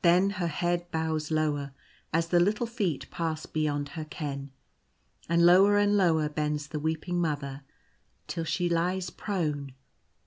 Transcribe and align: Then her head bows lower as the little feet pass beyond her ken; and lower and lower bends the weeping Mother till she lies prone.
Then 0.00 0.30
her 0.40 0.46
head 0.46 0.90
bows 0.90 1.30
lower 1.30 1.72
as 2.10 2.28
the 2.28 2.40
little 2.40 2.64
feet 2.66 3.04
pass 3.10 3.44
beyond 3.44 3.90
her 3.90 4.06
ken; 4.06 4.50
and 5.28 5.44
lower 5.44 5.76
and 5.76 5.94
lower 5.94 6.30
bends 6.30 6.68
the 6.68 6.80
weeping 6.80 7.20
Mother 7.20 7.64
till 8.28 8.44
she 8.44 8.70
lies 8.70 9.10
prone. 9.10 9.74